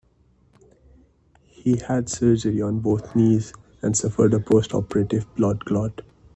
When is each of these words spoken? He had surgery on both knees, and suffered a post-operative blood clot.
He 1.45 1.77
had 1.77 2.09
surgery 2.09 2.59
on 2.59 2.79
both 2.79 3.15
knees, 3.15 3.53
and 3.83 3.95
suffered 3.95 4.33
a 4.33 4.39
post-operative 4.39 5.27
blood 5.35 5.63
clot. 5.63 6.01